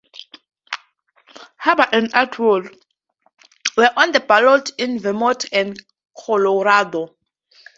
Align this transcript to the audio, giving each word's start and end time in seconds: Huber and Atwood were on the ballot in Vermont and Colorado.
Huber 1.61 1.85
and 1.91 2.11
Atwood 2.15 2.75
were 3.77 3.91
on 3.95 4.11
the 4.11 4.19
ballot 4.19 4.71
in 4.79 4.97
Vermont 4.97 5.45
and 5.53 5.77
Colorado. 6.17 7.15